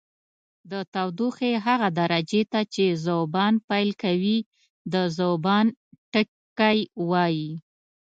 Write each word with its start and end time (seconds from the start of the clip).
د 0.71 0.73
تودوخې 0.93 1.51
هغه 1.65 1.87
درجې 1.99 2.41
ته 2.51 2.61
چې 2.73 2.85
ذوبان 3.05 3.53
پیل 3.69 3.89
کوي 4.03 4.37
د 4.93 4.95
ذوبان 5.17 5.65
ټکی 6.11 6.79
وايي. 7.09 7.51